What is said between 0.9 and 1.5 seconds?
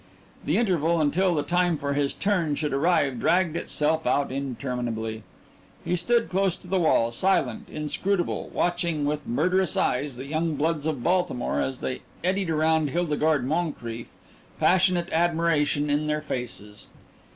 until the